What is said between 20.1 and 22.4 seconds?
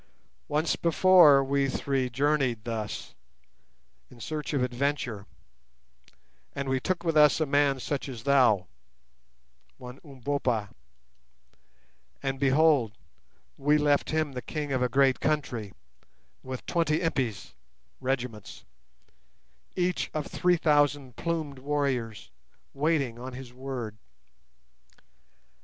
of 3,000 plumed warriors,